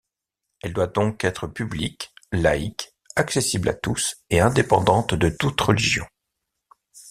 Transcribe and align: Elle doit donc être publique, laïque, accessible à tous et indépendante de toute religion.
Elle 0.63 0.73
doit 0.73 0.87
donc 0.87 1.23
être 1.23 1.45
publique, 1.45 2.11
laïque, 2.31 2.95
accessible 3.15 3.69
à 3.69 3.75
tous 3.75 4.15
et 4.31 4.39
indépendante 4.39 5.13
de 5.13 5.29
toute 5.29 5.61
religion. 5.61 6.07